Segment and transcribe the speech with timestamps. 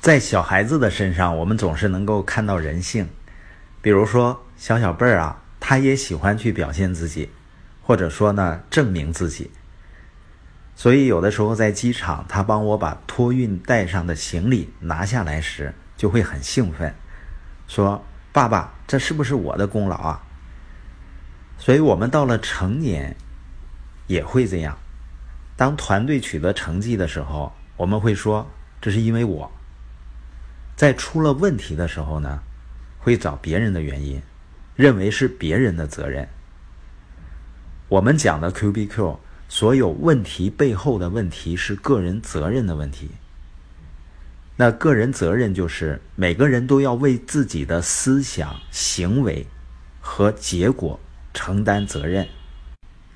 [0.00, 3.08] 在小孩子的身上，我们总是能够看到人性。
[3.82, 7.30] 比如说，小小辈儿啊，他也喜欢去表现自己，
[7.82, 9.50] 或者说呢，证明自己。
[10.76, 16.94] 所以，有的时候在机场，他帮我把托运带上的行李拿下来时，就会很兴奋，
[17.66, 20.22] 说：“爸爸，这是不是我的功劳啊？”
[21.58, 23.16] 所以，我们到了成年，
[24.06, 24.78] 也会这样。
[25.56, 28.48] 当团队取得成绩的时候，我们会说
[28.80, 29.50] ：“这是因为我。”
[30.78, 32.40] 在出了问题的时候呢，
[33.00, 34.22] 会找别人的原因，
[34.76, 36.28] 认为是别人的责任。
[37.88, 39.18] 我们讲的 Q B Q，
[39.48, 43.10] 所有问题背后的问题是个人责任的问题。
[44.54, 49.48] 那个人责任就是每个人都要为自己的思想、行为
[50.00, 51.00] 和结果
[51.34, 52.28] 承担责任。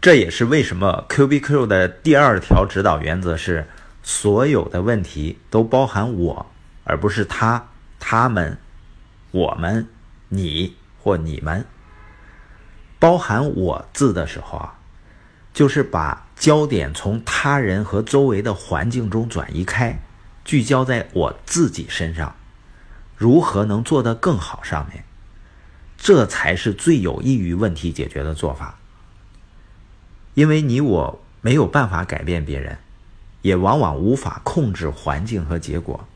[0.00, 3.64] 这也是为什么 Q B Q 的第二条指导原则是：
[4.02, 6.46] 所有的问题都包含我。
[6.84, 7.68] 而不是他、
[7.98, 8.58] 他们、
[9.30, 9.88] 我们、
[10.28, 11.64] 你或你们，
[12.98, 14.78] 包含“我”字的时候啊，
[15.52, 20.00] 就是把焦点从他人和周围的环境中转移开，
[20.44, 22.34] 聚焦在我自己身上，
[23.16, 25.04] 如何能做得更好上面，
[25.96, 28.78] 这才是最有益于问题解决的做法。
[30.34, 32.78] 因为你我没有办法改变别人，
[33.42, 36.08] 也往往无法控制环境和结果。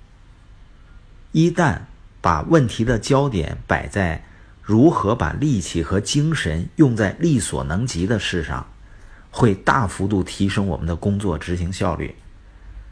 [1.37, 1.81] 一旦
[2.23, 4.25] 把问题的焦点摆在
[4.63, 8.67] 如何把力气和精神用在力所能及的事上，
[9.31, 12.15] 会大幅度提升我们的工作执行效率，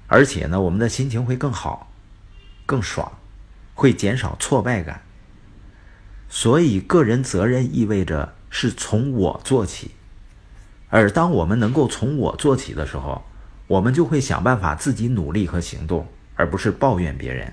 [0.08, 1.90] 而且呢，我们的心情会更好、
[2.66, 3.10] 更爽，
[3.72, 5.00] 会减少挫败感。
[6.28, 9.92] 所以，个人责任意味着是从我做起，
[10.90, 13.24] 而当我们能够从我做起的时候，
[13.68, 17.50] 我们就会想办法自己努力和行动，而不是抱怨别人。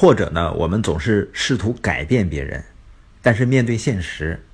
[0.00, 2.64] 或者呢，我们总是试图改变别人，
[3.20, 4.44] 但是面对现实，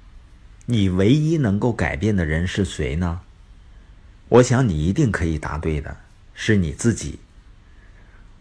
[0.65, 3.21] 你唯一能够改变的人是谁呢？
[4.31, 5.99] 我想你一定可以答对的，
[6.33, 7.19] 是你自己。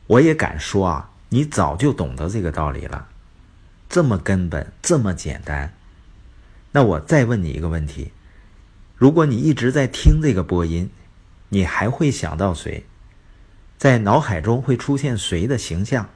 [0.08, 3.10] 我也敢说啊，你早就懂得这个道理了，
[3.90, 5.74] 这么根本，这么简单。
[6.72, 8.14] 那我再问你一个问题：
[8.96, 10.90] 如果你一直在听这个播音，
[11.50, 12.86] 你还会想到谁？
[13.78, 16.10] 在脑海中会出现谁的形象？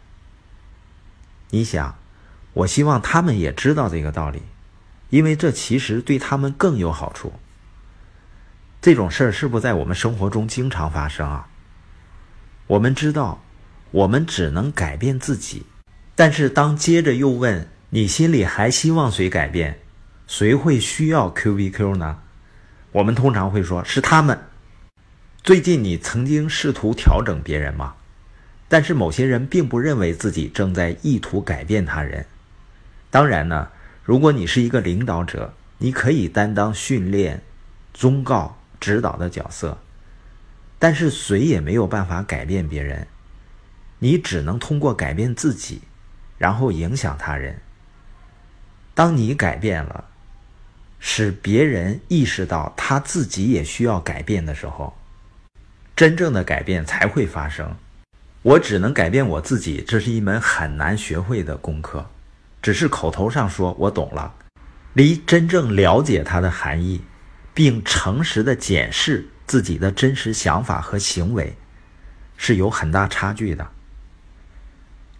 [1.49, 1.97] 你想，
[2.53, 4.41] 我希望他们也知道这个道理，
[5.09, 7.33] 因为这其实对他们更有好处。
[8.81, 11.47] 这种事儿是不是在我们生活中经常发生啊？
[12.67, 13.43] 我们知道，
[13.91, 15.65] 我们只能改变自己，
[16.15, 19.79] 但是当接着又问你心里还希望谁改变，
[20.27, 22.19] 谁会需要 QVQ 呢？
[22.91, 24.39] 我们通常会说是他们。
[25.43, 27.95] 最近你曾经试图调整别人吗？
[28.69, 32.25] 但是某些人并不认为自己正在意图改变他人。
[33.09, 33.69] 当然呢，
[34.03, 37.41] 如果你是一个领导者，你可以担当训练、
[37.93, 39.77] 忠告、指导的角色。
[40.79, 43.07] 但是谁也没有办法改变别人，
[43.99, 45.81] 你只能通过改变自己，
[46.37, 47.59] 然后影响他人。
[48.93, 50.05] 当你改变了，
[50.99, 54.95] 使别人意识到他自己也需要改变的时候，
[55.95, 57.75] 真正的改变才会发生。
[58.47, 62.09] 我只能改变我自己，这是一门很难学会的功课。
[62.61, 64.35] 只是口头上说我懂了，
[64.93, 67.01] 离真正了解它的含义，
[67.53, 71.57] 并诚实的检视自己的真实想法和行为，
[72.37, 73.67] 是有很大差距的。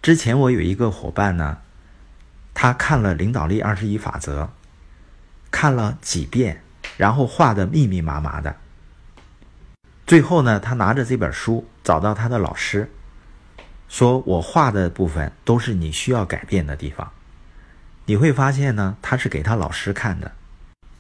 [0.02, 1.58] 之前我有一个伙伴呢，
[2.54, 4.44] 他看了《领导力二十一法则》，
[5.52, 6.64] 看了几遍，
[6.96, 8.56] 然后画的密密麻麻的。
[10.06, 12.90] 最后呢，他拿着这本书找到他的老师。
[13.88, 17.12] 说我画的部分都是你需要改变的地方，
[18.06, 20.32] 你会发现呢，他是给他老师看的，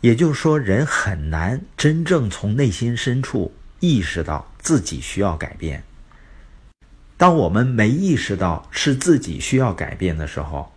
[0.02, 5.84] 也就是说，人很难真正从内心深处意识到自己需要改变。
[7.18, 10.72] 当我们没意识到是自己需要改变的时候，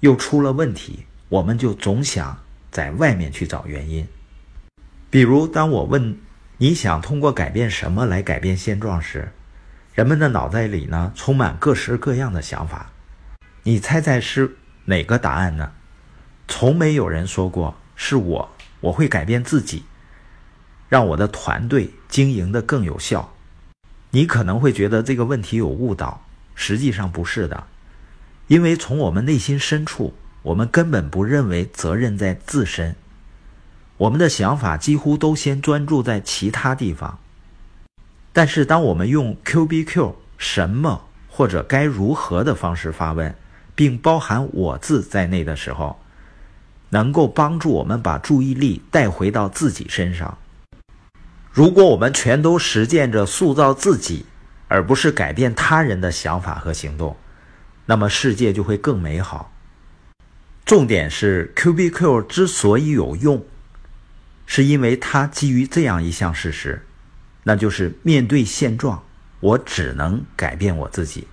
[0.00, 2.38] 又出了问题，我们就总想
[2.70, 4.06] 在外面去找原因。
[5.10, 6.18] 比如，当我问
[6.56, 9.30] 你想通过改变什么来改变现状时，
[9.98, 12.92] 人们的脑袋里呢，充满各式各样的想法。
[13.64, 15.72] 你猜猜是哪个答案呢？
[16.46, 18.48] 从没有人说过是我，
[18.78, 19.82] 我会改变自己，
[20.88, 23.34] 让我的团队经营的更有效。
[24.10, 26.24] 你可能会觉得这个问题有误导，
[26.54, 27.64] 实际上不是的，
[28.46, 32.94] 因为从我们内心深处，我们根本不认为责任在自身，
[33.96, 37.18] 我们的想法几乎都先专注在其他地方。
[38.32, 43.34] 但是，当我们用 Q B Q 什么或者该如何的方式发问，
[43.74, 45.98] 并包含“我”字在内的时候，
[46.90, 50.38] 能够帮助我们把注意力带回到自己身上。
[51.50, 54.26] 如果我们全都实践着塑造自己，
[54.68, 57.16] 而不是改变他人的想法和行动，
[57.86, 59.52] 那么世界就会更美好。
[60.64, 63.44] 重点是 Q B Q 之所以有用，
[64.46, 66.84] 是因为它基于这样一项事实，
[67.48, 69.02] 那就是面对现状，
[69.40, 71.26] 我只能改变我自己。